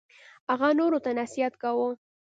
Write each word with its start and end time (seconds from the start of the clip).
هغه 0.49 0.69
نورو 0.79 0.97
ته 1.05 1.11
نصیحت 1.19 1.53
کاوه. 1.61 1.89